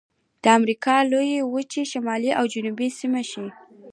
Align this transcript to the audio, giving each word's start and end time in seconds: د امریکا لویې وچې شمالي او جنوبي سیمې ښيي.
د 0.43 0.45
امریکا 0.57 0.95
لویې 1.11 1.39
وچې 1.53 1.83
شمالي 1.91 2.31
او 2.39 2.45
جنوبي 2.53 2.87
سیمې 2.99 3.23
ښيي. 3.29 3.49